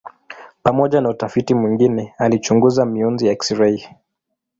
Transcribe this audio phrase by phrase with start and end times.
[0.63, 3.87] Pamoja na utafiti mwingine alichunguza mionzi ya eksirei.